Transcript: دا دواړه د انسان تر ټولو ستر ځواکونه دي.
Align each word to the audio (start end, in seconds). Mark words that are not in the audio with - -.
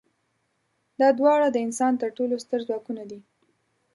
دا 0.99 1.07
دواړه 1.19 1.47
د 1.51 1.57
انسان 1.65 1.93
تر 2.01 2.09
ټولو 2.17 2.35
ستر 2.43 2.59
ځواکونه 2.69 3.03
دي. 3.09 3.19